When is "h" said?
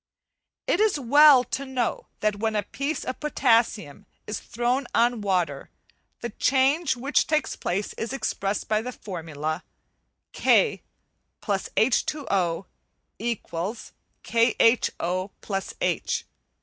15.91-16.25